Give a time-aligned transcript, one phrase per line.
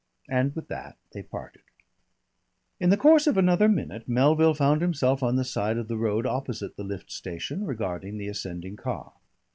[0.27, 1.61] And with that they parted.
[2.79, 6.25] In the course of another minute Melville found himself on the side of the road
[6.25, 9.13] opposite the lift station, regarding the ascending car.